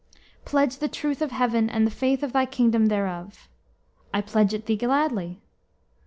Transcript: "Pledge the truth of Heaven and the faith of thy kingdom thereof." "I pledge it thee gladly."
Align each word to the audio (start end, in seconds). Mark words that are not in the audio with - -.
"Pledge 0.45 0.77
the 0.77 0.87
truth 0.87 1.21
of 1.21 1.29
Heaven 1.29 1.69
and 1.69 1.85
the 1.85 1.91
faith 1.91 2.23
of 2.23 2.33
thy 2.33 2.47
kingdom 2.47 2.87
thereof." 2.87 3.47
"I 4.11 4.21
pledge 4.21 4.51
it 4.51 4.65
thee 4.65 4.75
gladly." 4.75 5.39